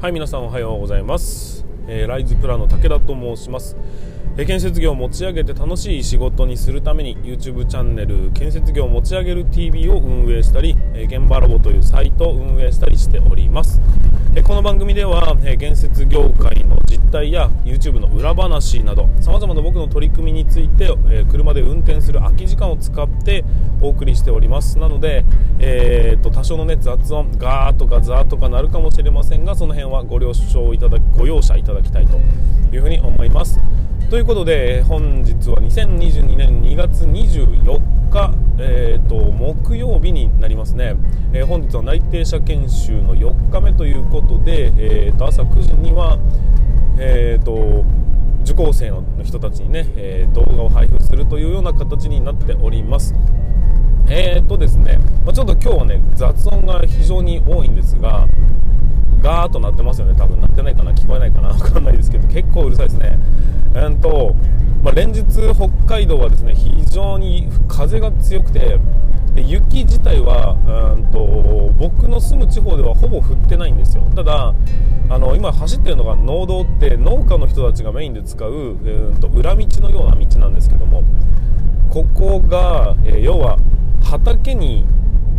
[0.00, 3.76] はい皆さんおはようございます、えー、ライズプラの武田と申します、
[4.46, 13.80] 建設業を持ち上げて楽しい仕事にするために YouTube チャンネル建設業を持ち上げる TV を運営したり、現場ラボというサイトを運営したりしております、
[14.44, 20.96] この番組では、建設業界の実態や YouTube の裏話などさまざまな僕の取り組みについて、
[21.30, 23.44] 車で運転する空き時間を使って
[23.82, 24.78] お送りしております。
[24.78, 25.24] なので、
[25.58, 32.16] えーと、多少の、ね、雑音ガーとかザーとかなるかもしれませんがその辺はご了承いただご容赦いただきたいと
[32.74, 33.60] いうふうに思います。
[34.10, 40.96] ということで本日は2022年2月24日、えーと、木曜日になりますね、
[41.32, 46.18] えー、本日は内定者研修の4日目ということで、えーと、朝9時には、
[46.98, 47.84] えーと、
[48.42, 53.14] 受講生の人たちにね、えー、動画を配布するというような形になっております。
[54.08, 58.26] えーとですね、まあ、ちょっと今日はね雑音が非常に多いんですが
[59.20, 60.14] ガーッと鳴ってますよね。
[60.16, 60.92] 多分鳴ってないかな。
[60.92, 61.52] 聞こえないかな。
[61.54, 62.28] 分かんないですけど。
[62.28, 63.18] 結構うるさいですね。
[63.74, 64.34] えーと
[64.82, 65.22] まあ、連日
[65.54, 68.78] 北海道はですね非常に風が強くて
[69.34, 70.56] で雪自体は
[70.96, 74.02] うんと僕の住む地方ではほぼ降ってないんですよ。
[74.14, 74.54] ただ
[75.08, 81.02] あの今走ってるのが農道って農家の人たちがメインで使ううんと裏道のような道なんですけども
[81.90, 83.58] ここが、えー、要は
[84.02, 84.86] 畑に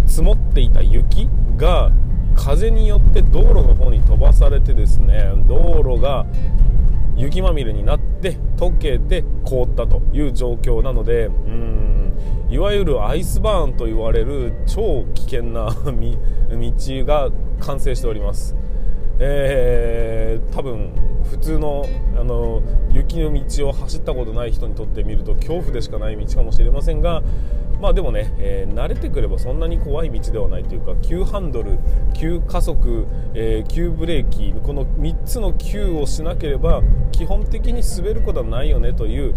[0.05, 1.91] 積もっていた雪が
[2.35, 6.25] 風によって道路の方に飛ばされてですね道路が
[7.15, 11.91] 雪まみれになって溶けて凍ったという状況なのでうん
[12.49, 16.73] いわゆるアイスバーンと言われる超危険な 道
[17.05, 17.29] が
[17.59, 18.55] 完成しております。
[19.19, 20.91] えー、多分
[21.29, 21.85] 普通の
[22.19, 27.21] あの雪の道を走ったことない人にとってみると恐怖でしかない道かもしれませんが
[27.81, 31.79] まあでもね、えー、慣れてくればそんなに怖い道ではないというか急ハンドル
[32.13, 39.33] 急加速、えー、急ブレーキこの3つの急をしなければ基本的に滑ることはないよねという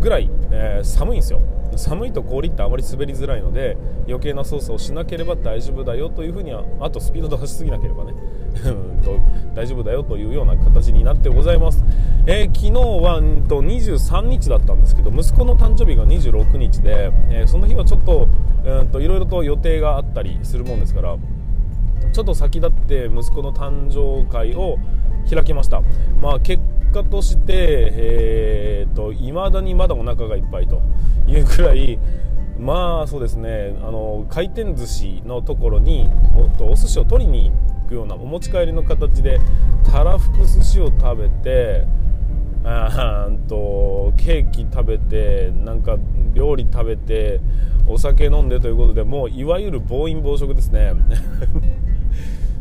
[0.00, 1.40] ぐらい、えー、寒いんですよ。
[1.76, 8.12] 寒いと氷ってあまり滑りづらいので余計な操作をしなければ大丈夫だよというふうにはあとスピード出しすぎなければね。
[9.54, 11.84] 大丈夫だよというような形になってございます、
[12.26, 12.72] えー、昨日
[13.02, 18.28] はんと23日だったんですけど息子の誕生日が26日で、えー、その日はちょっと
[19.00, 21.16] いろいろと予定があったりするもんですから
[22.12, 24.76] ちょっと先立って息子の誕生会を
[25.30, 25.82] 開きました、
[26.20, 30.82] まあ、結果として、えーと、未だにまだお腹がいっぱいと
[31.26, 31.98] いうくらい
[32.58, 36.08] まあそうですねあの回転寿司のところに
[36.60, 37.50] おお寿司を取りに
[37.82, 39.40] 行くようなお持ち帰りの形で
[39.90, 41.86] たらふく寿司を食べて
[42.64, 45.96] あーとケーキ食べてなんか
[46.34, 47.40] 料理食べて
[47.88, 50.92] お酒飲んでということでもういわゆる暴飲暴食ですね。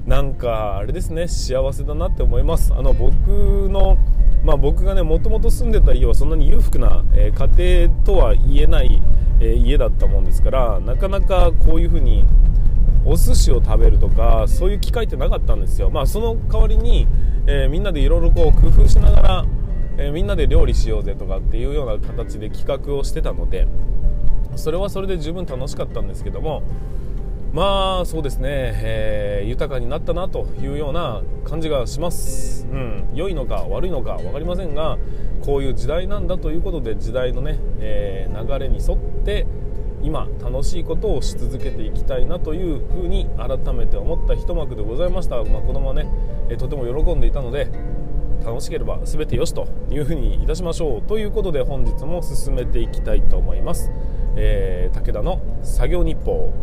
[0.06, 2.74] なんかあれですね幸せだなって思います。
[2.74, 3.98] あの僕の
[4.44, 9.02] まあ、僕がねもともと住んでた家はそんなに裕福な、えー、家庭とは言えない、
[9.40, 12.26] えー、家だったもんですからなかなかこういうふうに
[13.06, 17.08] お寿司を食べるとかそういう機会ってなかったんですよ、まあ、その代わりに、
[17.46, 19.46] えー、みんなでいろいろ工夫しながら、
[19.98, 23.68] えみんなで料理しようぜとかっていうような形で企画をしてたので
[24.56, 26.64] それはそれで十分楽しかったんですけども
[27.54, 34.98] まあそうですね、えー、豊かになったなというような感じがします、うん、良いのか悪いのか分かりませんが
[35.42, 39.46] こういう時代なんだということで時代のね、えー、流れに沿って
[40.02, 46.08] 今楽しいことをし続けていきたいなというふうに改めて思った一幕でございました、まあ、子供はね、
[46.50, 47.68] えー、とても喜んでいたので
[48.46, 53.92] 楽しければ全てよしというふうにいたしましょうということで本日も進めていきたいと思います、
[54.38, 56.54] えー、武田の作業日報。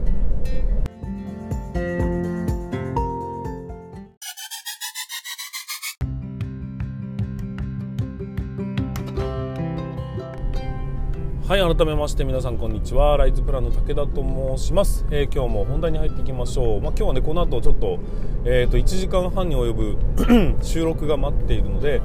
[11.49, 13.17] はい改めまして皆さんこんにちは。
[13.17, 14.23] ライズプランの武田と
[14.59, 17.99] 申します、えー、今日も本題に入っていきましょう、まあ、今日はねこの後ちょっと,、
[18.45, 19.97] えーと、1時間半に及ぶ
[20.63, 22.03] 収録が待っているので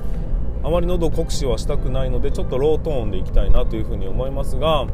[0.63, 4.89] あまり喉酷使はしたくないのでちょっとロートーンでいきたいなというふうに思いますが、うん、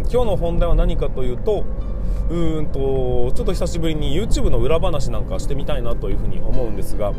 [0.00, 1.64] 今日の本題は何かというと
[2.28, 7.14] うーんとちょっと久しぶりに YouTube の裏話なんかしてみたいなというふうに思うんですが、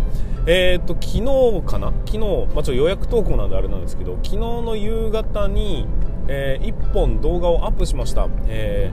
[0.45, 1.91] えーと、昨日かな？
[2.05, 5.87] 昨日、まあ、ちょ予約投稿なんであれなんですけど昨日の夕方に
[6.27, 8.91] えー、1本動画をアップしました、え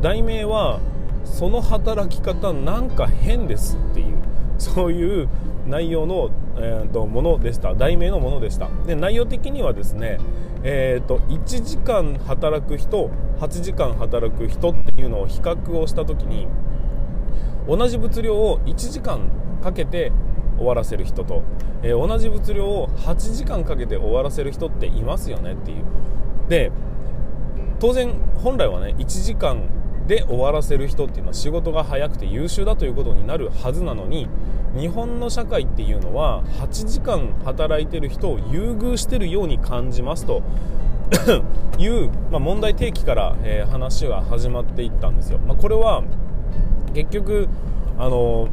[0.00, 0.80] ー、題名は
[1.24, 4.16] 「その働き方なんか変です」っていう
[4.58, 5.28] そういう
[5.66, 7.74] 内容の、えーと、ものでした。
[7.74, 8.68] 題名のものでした。
[8.86, 10.18] で内容的にはですね、
[10.62, 13.10] えーと、1時間働く人
[13.40, 16.46] 8時間働く人っていうのを比較をした時に
[17.66, 19.20] 同じ物量を1時間
[19.62, 20.12] かけて
[20.60, 21.42] 終わらせる人と、
[21.82, 25.84] えー、同じ物量を8時間かけて終わらせる人っていますよねっていう
[26.50, 26.70] で
[27.78, 28.12] 当然
[28.42, 29.68] 本来はね1時間
[30.06, 34.28] で終わらせる人っていうのは仕事が早くて優秀だということになるはずなのに
[34.76, 40.42] 日本の社会っていうのは8時間働いてる人を優遇してるように感じますと
[41.78, 45.38] いう、まあ、問題提起から、えー、話が始まっていったんですよ。
[45.38, 46.02] まあ、これは
[46.92, 47.48] 結局
[47.98, 48.48] あの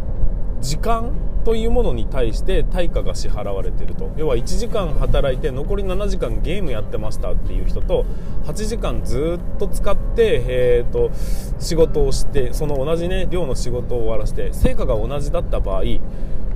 [0.62, 1.12] 時間
[1.46, 4.12] というものに対して対価が支払われてると。
[4.18, 8.06] 要は1時間働いて残り7時間ゲームやってましたっていう人と
[8.46, 11.12] 8時間ずっと使って、えーと、
[11.60, 16.00] 仕事をしてその同じ、ね、量の仕事を終わらせて成果が同じだった場合、え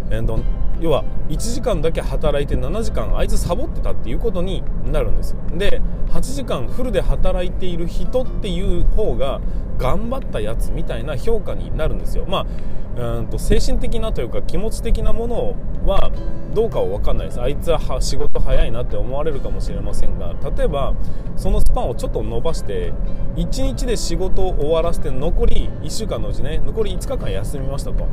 [0.09, 5.37] ー要は1時間だけ働いて7時間あいつサボってたっていうことになるんですよ。
[5.55, 9.39] で8時間フルで働いている人っていう方が
[9.77, 12.25] 頑張ったやつみたいな評価になるんですよ。
[12.27, 12.45] まあ
[12.93, 15.55] うんと精神的なというか気持ち的なもの
[15.85, 16.11] は
[16.53, 17.41] どうかは分かんないです。
[17.41, 20.93] あいつは仕事早いなって思われるかもしれませんが例えば
[21.37, 22.91] そのスパンをちょっと伸ばして
[23.35, 28.07] 1日で仕事を終わらせて残り1週間のうちね残り5日間休みましたと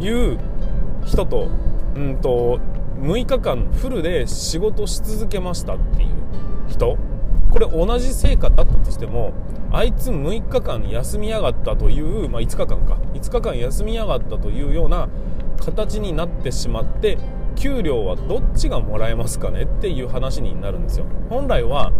[0.00, 0.38] いう
[1.04, 1.48] 人と
[1.96, 2.60] うんと
[3.00, 6.08] 6日間フルで仕事し続けましたっていう
[6.68, 6.96] 人。
[7.50, 9.32] これ同じ成果だったとしても
[9.70, 12.98] あいつ6日間休みやがったという、まあ、5日間か。
[13.14, 15.08] 5日間休みやがったというような
[15.64, 17.16] 形になってしまって
[17.54, 21.06] 給料はどっちがもらえますかねっていう話になるんですよ。
[21.30, 21.92] 本来は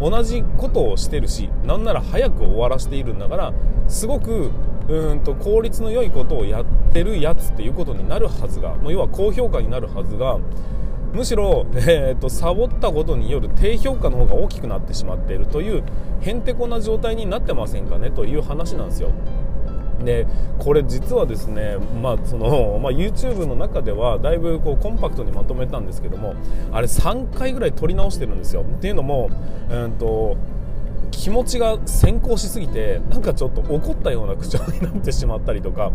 [0.00, 3.52] 同じことをしてるしなんなら早く終わらせているんだから
[3.88, 4.50] すごく
[4.88, 10.38] うんと効率の良いことをやってるやつっていうことになるはずが要は高評価になるはずが
[11.12, 15.82] むしろ、 えーと、サボったことによる低評価の方が大きくなってしまっているという
[16.20, 19.10] へんてこな状態になってませんかねという話なんですよ。
[20.02, 20.26] で
[20.58, 26.34] これ実はですね、まあそのまあ、YouTube の中ではだいぶこうコンパクトにまとめたんですけども
[26.72, 28.62] あれ3回ぐらい撮り直してるんですよ。
[28.62, 29.30] っていうのも、
[29.70, 30.36] えーと
[31.12, 35.92] 気持ちが先行しすぎてなんかちょっと怒ったような口調になってしまったりとか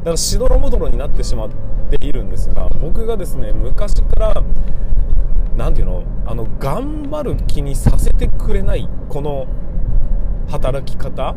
[0.00, 1.50] だからしどろもどろになってしまっ
[1.90, 4.42] ているんですが僕がですね昔から
[5.56, 9.46] 何て言うのあの頑張る気にさせてくれないこの
[10.48, 11.34] 働き方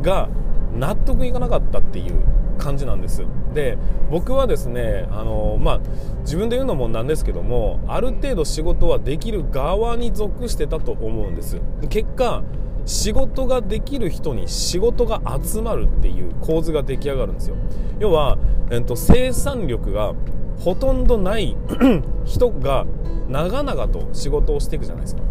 [0.00, 0.28] が
[0.72, 3.78] 納得いかなかったっていう感じなんですで
[4.10, 5.80] 僕はですねあの、まあ、
[6.20, 12.42] 自分で言うのもなんですけどもある程度仕事はできる側に属してたと思うんです結果
[12.84, 17.56] 仕事ができる人に仕事が集まるっていう構図が出来上がるんですよ。
[18.00, 18.38] 要は、
[18.70, 20.14] えっと、生産力が
[20.58, 21.56] ほとんどない
[22.24, 22.86] 人が
[23.28, 25.22] 長々と仕事をしていくじゃないですか。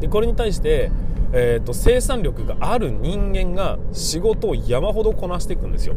[0.00, 0.90] でこれに対して
[1.32, 5.96] えーと、生産力がある人間が仕事を山ほどこなしていくんですよ。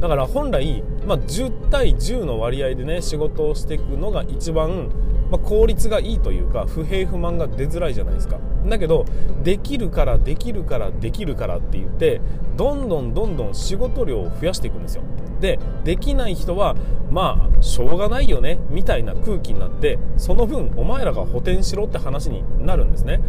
[0.00, 4.90] だから本来、まあ、10対10の割合でね仕事をしていくのが一番、
[5.30, 8.38] まあ、効率がいいというか不平不満が出づらいじゃないですか。
[8.66, 9.04] だけど
[9.44, 12.20] できるからできるからできるからって言って
[12.56, 15.04] どんどんどんどん仕事量を増やしていくんですよ。
[15.40, 16.74] でできない人は
[17.10, 23.20] まあしょうがないよねみたいな空気になってその分お前らが補填しろって話になるんですね。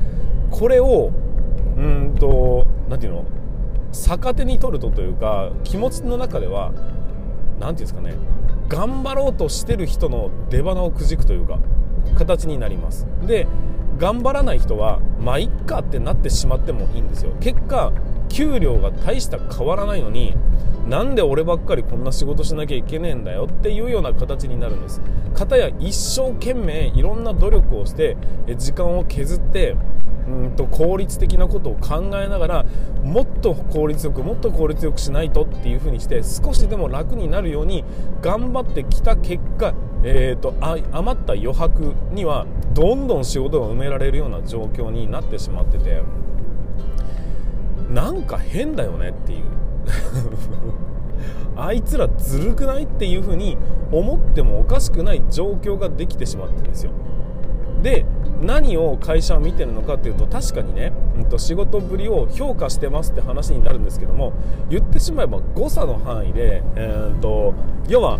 [0.50, 1.12] これを
[1.78, 3.25] うんと何ていうの？
[3.92, 6.86] 逆手に取るとというか気持ちの中では何て
[7.59, 8.16] 言うんですかね？
[8.68, 11.59] 頑張ろうとしてる人の出花をくじくというか
[12.16, 13.07] 形になります。
[13.26, 13.47] で
[14.00, 17.36] 頑張らない人はまあいっかってなってしまってもいいんですよ。
[17.40, 17.92] 結果
[18.30, 20.33] 給料が大した変わらないのに
[20.88, 25.02] なんで俺ばっかりこんな仕事しなきゃいけねえんだよっていうような形になるんです。
[25.36, 28.18] 片や一生懸命いろんな努力をして
[28.57, 29.76] 時間を削って
[30.33, 32.66] うんと効率的なことを考えながら
[33.04, 37.83] もっと効率よくもっと効率よくしないとっていう風にして少しでも楽になるように
[38.21, 39.73] 頑張ってきた結果、
[40.04, 40.56] えーと、
[40.92, 46.02] 余った余白にはどんどん仕事が埋められるような状況になってしまってて
[47.90, 49.44] なんか変だよねっていう。
[51.56, 53.57] あいつらずるくないっていう風に
[53.92, 56.92] 思ってもおかしくない状況ができてしまってるんですよ。
[57.83, 58.06] で
[58.42, 64.33] 何を会社は見てるのかっていうと確かにね、うんと、仕事ぶりを評価してますって話になるんですけども
[64.69, 67.54] 言ってしまえば誤差の範囲で、えーと、
[67.87, 68.19] 要は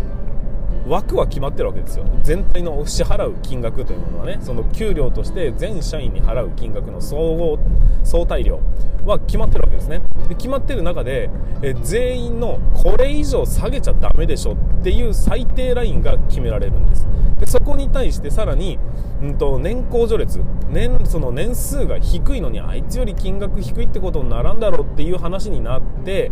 [0.86, 2.04] 枠は決まってるわけですよ。
[2.22, 4.38] 全体の支払う金額というものはね。
[4.40, 7.58] その給料として全社員に払う金額の総合
[8.02, 8.60] 相対量
[9.06, 10.02] は決まってるわけですね。
[10.28, 11.30] で決まってる中で
[11.62, 17.06] え全員のこれ以上下げちゃダメでしょっていう最低ラインが決められるんです。
[17.38, 18.78] でそこに対してさらに、
[19.20, 26.30] うんと、年功序列年その年数が低いのにあいつより金額低いってことにならんだろうっていう話になって、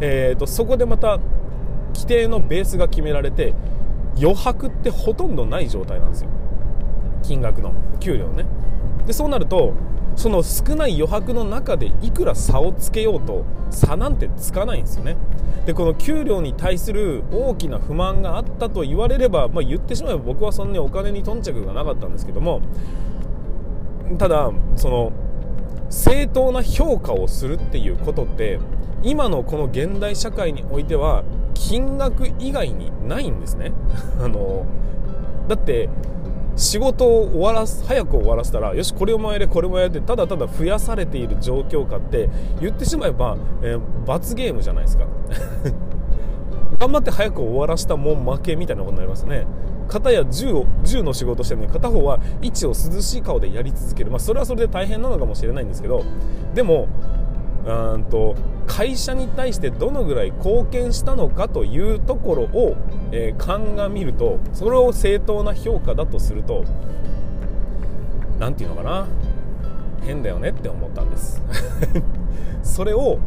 [0.00, 1.18] えーとそこでまた
[1.94, 3.54] 規定のベースが決められて
[4.16, 6.30] 余白ってほとんどない状態なんですよ。
[7.22, 8.46] 金額の給料ね。
[9.06, 9.74] でそうなると
[10.16, 15.16] その少ない余白の中でいくら差をつけようと差なんてつかないんですよね。
[15.66, 22.60] でこの給料に対する大きな不満があったと言われれば、まあ、言ってしまえば僕はそんなにお金に頓着がなかったんですけども
[24.18, 25.12] ただその
[25.88, 28.58] 正当な評価をするっていうことって
[29.02, 33.72] 今のこの現代社会においては金額以外にないんですね。
[34.20, 34.64] あの
[35.48, 35.88] だって
[36.54, 42.28] 仕事を終わらす早く終わらせたらよしこれもやれこれもやれってただただ増やされている状況下って
[42.60, 45.04] 言ってしまえば、えー、罰ゲームじゃないですか。
[46.78, 49.46] 頑張って早く終わらせたもん負けみたいなことになりますね。
[49.88, 56.02] 片や銃を銃の仕事してるのに片方は位置を涼しい顔でやり続ける、まあ、それはそれで大変なのかもしれないんですけど
[56.54, 56.88] でも
[57.64, 58.34] うんと
[58.66, 62.76] 会社に対してどのぐらい貢献したのかというところを、
[63.12, 66.64] えー、鑑みるとそれを正当な評価だとすると
[68.38, 69.06] 何て言うのかな？
[70.04, 71.40] 変だよねって思ったんです。
[72.62, 73.18] それを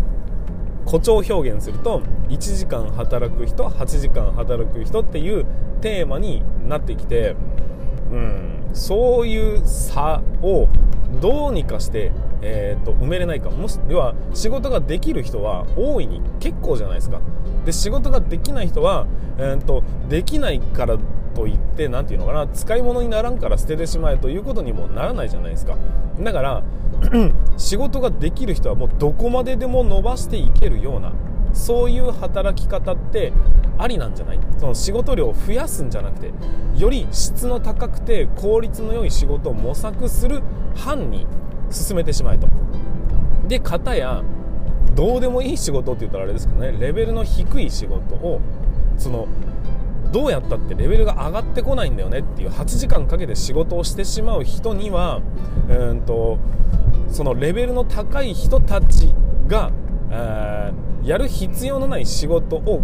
[0.86, 5.46] 誇張表現すると1時間働く人8時間働く人っていう
[5.82, 7.36] テーマになってきて、
[8.12, 10.68] うん、そういう差を
[11.20, 12.12] どうにかして
[12.48, 13.50] えーと、埋めれないか。
[13.50, 17.20] もし要は仕事ができる人は大いに結構じゃないですか。
[17.66, 19.08] で仕事ができない人は、
[19.40, 20.98] えーと、できないから
[21.34, 25.76] といって何て言うのかな使い物にならんから捨ててしまえということにもならないじゃないですか。
[26.20, 26.64] だから
[27.58, 31.14] 仕事ができる人はもうどこまででも伸ばしていけるような
[31.56, 33.34] そういう働き方って
[33.78, 34.40] ありなんじゃない？
[34.60, 36.32] その仕事量を増やすんじゃなくて
[36.78, 40.42] より質の高くて効率の良い仕事を模索する
[40.76, 41.26] 班に
[41.72, 42.48] 進めてしまえと。
[43.48, 44.24] で片や
[44.94, 48.40] どうでもいい仕事って言ったらあれですけどねレベルの低い仕事を
[48.98, 49.28] その
[50.12, 55.22] どうやったってレベルが上がってこないんだよねっていう8時間かけて仕事をしてしまう人には
[55.68, 56.38] うんと
[57.12, 59.14] そのレベルの高い人たち
[59.48, 59.72] が、
[61.04, 62.82] やる必要のない仕事を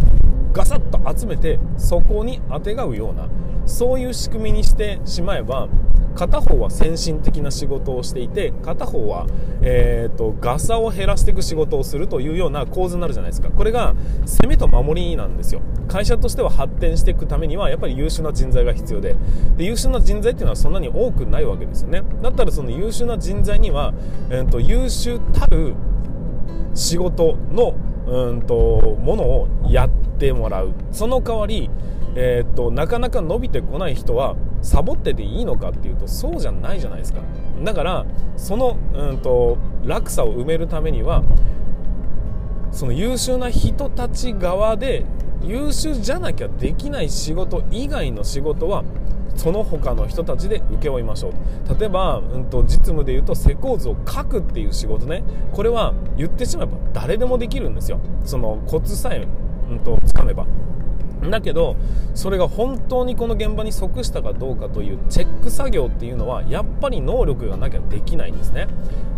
[0.52, 3.28] ガサッと集めてそこにあてがうような
[3.66, 5.68] そういう仕組みにしてしまえば
[6.14, 9.26] 片方は先進的な仕事をしていて片方は、
[9.62, 13.50] えーと、ガサを減らしていく仕事をするというような構図になるじゃないですか。
[13.50, 13.94] これが
[14.26, 15.62] 攻めと守りなんですよ。
[15.88, 19.16] 会社としては発展していくためにはやっぱり優秀な人材が必要で。
[19.56, 22.02] で優秀な人材っていうのはそんなに多くないわけですよね。
[22.22, 23.94] だったらその優秀な人材には、
[24.30, 25.74] えーと、優秀たる
[26.74, 27.74] 仕事の
[28.06, 30.72] うんとものをやってもらう。
[30.90, 31.70] その代わり
[32.14, 37.20] えー、っとなかなか伸びてこない人はサボってていいのかっていうとそうじゃないじゃないですか。
[37.62, 41.22] だからその、うんと、落差を埋めるためには
[42.70, 45.04] その優秀な人たち側で
[45.42, 48.84] 優秀じゃなきゃできない仕事以外の仕事は
[49.36, 51.32] その他の人たちで請け負いましょう。
[51.78, 55.22] 例えば、うんと、実務で言うと施工図を書くっていう仕事ね。
[55.52, 58.00] これは言ってしまえば誰でもできるんですよ。
[58.24, 59.26] そのコツさえ、
[59.70, 60.46] うんとつかめば。
[61.30, 61.76] だけど
[62.14, 68.66] それが本当にこの現場に即したかどうかというチェック作業っていうのはやっぱり能力がなきゃできないんですね。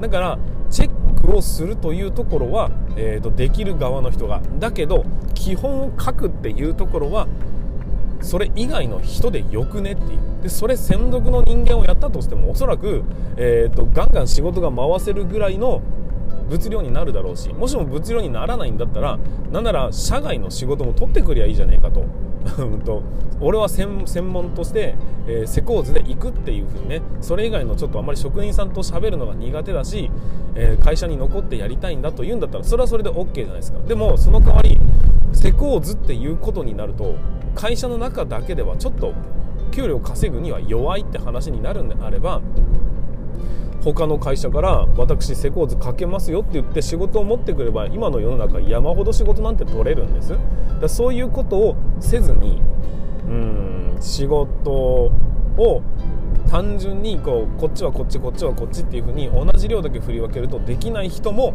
[0.01, 0.39] だから
[0.71, 4.43] チェックをするというところは、えーと、できる側の人が。
[4.59, 5.05] だけど
[5.35, 7.27] 基本を書くっていうところは
[8.25, 9.93] それ以外の人でよくね？
[9.93, 10.43] っていう。
[10.43, 13.05] でそれ専属の人間をやったとしてもおそらく、
[13.37, 15.83] えーとガンガン仕事が回せるぐらいの
[16.49, 19.19] 物量になるだろうしもしも物量にならないんだったら
[19.51, 22.05] なんなら社外の仕事も取ってくりゃいいじゃねえかと。
[22.85, 23.03] と
[23.41, 27.01] 俺は専門として、えー、施工図で行くっていう風にね。
[27.23, 30.11] それ以外のちょっとあまり職人さんと喋るのが苦手だし、
[30.55, 33.79] えー、会社に残ってやりたいんだというんだったらそれはそれで OK じゃないですか。
[33.81, 34.79] でもその代わり
[35.45, 37.17] 施工図っていうことになると
[37.55, 39.13] 会社の中だけではちょっと
[39.73, 42.41] 給料稼ぐには弱いって話になるんであれば
[43.85, 50.35] 他の会社から私施工図かけますよって言って仕事を持ってくれば今の世の中山ほど仕事なんて取れるんです。
[50.81, 52.63] だそういうことをせずに
[53.27, 55.83] うん仕事を
[56.49, 61.53] 単純にこうこっちはこっちこっちはこっちっていう風に同じ量だけ振り分けるとできない人も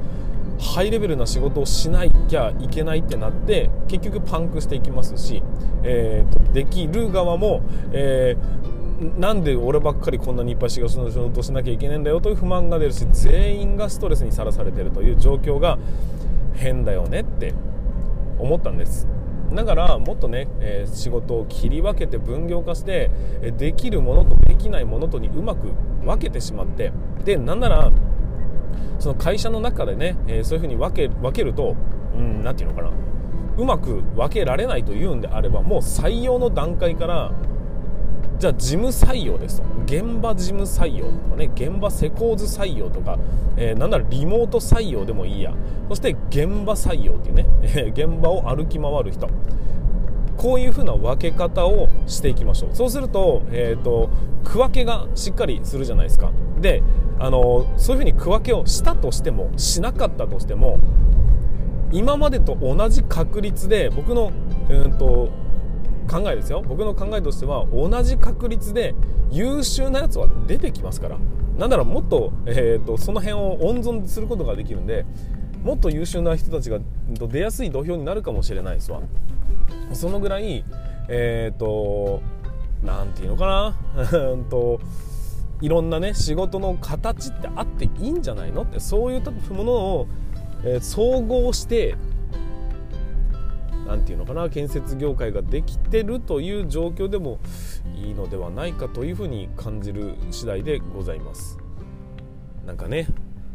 [0.60, 5.42] ハイレベルな仕事をしなきゃいけないってなって結局パンクしていきますし、
[5.84, 7.62] えーと、できる側も、
[7.92, 8.80] えー
[9.18, 15.80] なんで俺ばっかりこんなにいっぱい仕事しなきゃいけないんだよという不満が出るし全員がストレスにさらされてるという状況が
[16.56, 17.54] 変だよねって
[18.38, 19.08] 思ったんです。
[19.54, 23.10] だからもっとね、えー、仕事を切り分けて分業化して
[23.58, 25.72] できるものとできないものとにうまく
[26.06, 26.92] 分けてしまって
[27.25, 27.92] でなんなら
[29.00, 31.76] その会社の中でね、えー、そういうふうに分け分けると
[32.16, 32.92] 何、うん、て言うのかな。
[33.58, 37.32] うまく分けられないというんであればもう採用の段階から
[38.40, 39.68] じゃあ事務採用ですと。
[39.86, 43.20] 現場事務採用とかね現場施工図採用とか、
[43.58, 45.54] えー、なんならリモート採用でもいいや。
[45.90, 49.28] そして現場採用っていうね、 え現場を歩き回る人。
[50.38, 52.70] こういうふうな分け方をしていきましょう。
[52.74, 54.10] そうすると,、えーと、
[54.46, 56.32] 区分けがしっかりするじゃないですか。
[56.62, 56.82] で
[57.20, 60.80] あのそういうふうに区分けをしたとしてもしなかったとしても
[61.92, 64.32] 今までと同じ確率で僕の、
[64.70, 65.30] うんと
[66.10, 66.64] 考えですよ。
[66.68, 68.96] 僕の考えとしては同じ確率で
[69.30, 71.18] 優秀なやつは出てきますから。
[71.58, 75.06] なんならもっと,、えーと、その辺を温存することができるんで
[75.62, 76.80] もっと優秀な人たちが
[77.12, 79.02] 出やすい土俵になるかもしれないですわ。
[79.94, 80.64] そのぐらい
[81.10, 82.22] えっ、ー、と
[82.82, 84.06] 何て言うのかな。
[84.50, 84.80] と
[85.62, 88.63] いろんなね仕事の形ってあっていいんじゃないの？
[88.63, 90.08] ってそういうものを、
[90.63, 91.96] えー、総合して
[93.88, 97.39] 何て言うのかな建設業界ができてるという状況でも
[97.96, 101.58] いいのではないかというふうに感じる次第でございます。
[102.66, 103.08] なんかね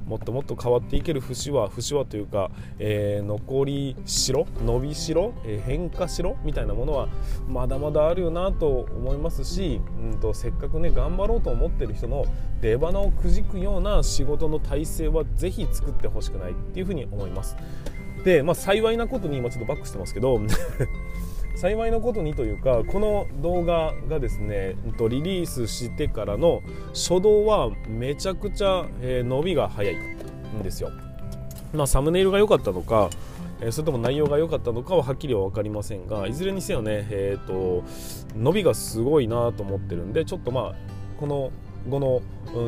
[0.07, 7.09] もっともっと変わっていける節は節はというか、えー、残りしろ伸びしろ、えー、変化しろみたいなものは
[7.49, 12.27] まだまだあるよなと思いますし、うんと、せっかくね頑張ろうと思ってる人の
[12.61, 17.57] 出花をくじくような仕事の体制はぜひ作ってほしくないっていうふうに思います。
[18.25, 20.41] で、まあ、幸いなことに今ちょっとバックしてますけど
[21.55, 24.77] 幸いなことにというかこの動画がですね
[25.09, 30.91] リリースしてからの初動はめちゃくちゃ、伸びが早いんですよ。
[31.73, 33.11] まあ、サムネイルが良かったのか
[33.71, 37.83] それとも内容が良かったのかははっきりは分かりませんがいずれにせよね、えーと
[38.37, 40.75] 伸びがすごいなと思ってるんでちょっとまあ
[41.19, 41.51] この
[41.89, 42.23] 後の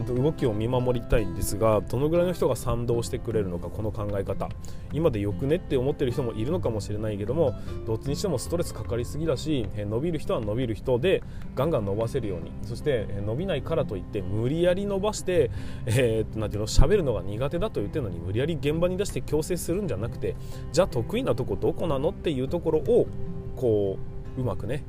[0.07, 4.49] 動きを見守りたいんですがどのぐらいの人が賛同してくれるのかこの考え方。
[4.93, 7.55] 今でよくねって思ってる人もいるのかもしれないけども
[7.87, 11.23] どっちにしてもストレスかかりすぎだし伸びる人は伸びる人で
[11.55, 12.53] ガンガン伸ばせるように。
[12.63, 15.51] そして伸びないからといって無理やり伸ばして、
[15.87, 20.37] えー、なんていうの喋るのが苦手だと言ってるのに無理やり現場に出して強制するんじゃなくて
[20.73, 23.07] じゃあ得意なとこどこなのっていうところを
[23.57, 23.99] こ
[24.37, 24.85] ううまくね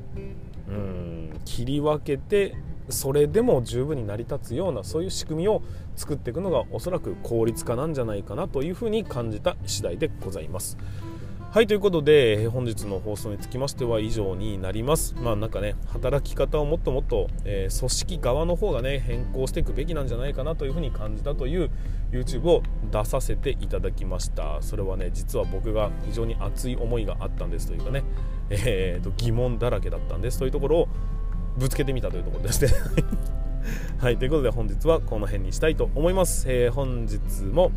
[0.68, 2.56] うん切り分けて
[2.90, 5.62] それでも十分に成り立つようなそういう仕組みを
[5.96, 10.78] 作っていくのがおそらく効率化なんじゃないかなというふうに感じた次第でございます。
[11.50, 21.72] はいということで本日の放送につきましては以上になりますまあなんかね働き方をもっともっと、えー、組織側の方がね変更していくべきなんじゃないかなというふうに感じたという
[22.12, 28.04] YouTube を出させていただきましたそれはね実は僕が非常に熱い思いがあったんですというかね、
[28.50, 30.88] えーと疑問だらけだったんですというところを
[31.58, 32.72] ぶつけてみたというところですね。
[34.00, 37.72] はいということで本日はこの辺にしたいと思います、えー、本日も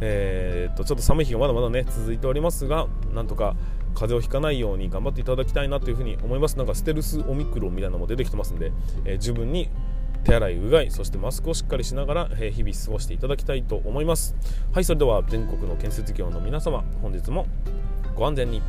[0.00, 3.56] えー、っとちょっと寒い日がまだまだね続いておりますがなんとか
[3.94, 6.56] 風邪をひかないように頑張っていただきたいなというふうに思います。
[6.56, 8.72] なんかステルスオミクロンみたいなのも出てきてますんで、
[9.04, 9.68] えー、十分に
[10.24, 14.34] 手洗いうがいそしてマスクをしっかりしながら、え日々過ごしていただきたいと思います。
[14.72, 17.46] はいそれでは全国の建設業の皆様本日も
[18.14, 18.62] ご安全に。